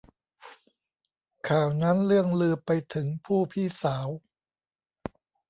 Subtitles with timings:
[1.49, 4.07] ข่าวนั้นเลื่องลือไปถึงผู้พี่สาว